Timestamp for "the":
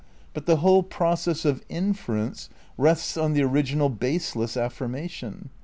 0.47-0.55, 3.33-3.43